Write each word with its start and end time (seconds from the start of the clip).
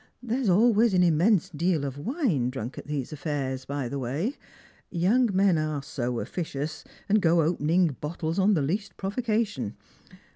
There's 0.23 0.49
always 0.49 0.95
an 0.95 1.03
immense 1.03 1.47
deal 1.51 1.85
of 1.85 1.95
wine 1.99 2.49
drunk 2.49 2.79
at 2.79 2.87
these 2.87 3.11
ttffairs, 3.11 3.67
by 3.67 3.87
the 3.87 3.99
way; 3.99 4.33
young 4.89 5.29
men 5.31 5.59
are 5.59 5.83
so 5.83 6.19
officious, 6.19 6.83
and 7.07 7.21
go 7.21 7.43
opening 7.43 7.89
bottles 8.01 8.39
on 8.39 8.55
the 8.55 8.63
least 8.63 8.97
provocation. 8.97 9.75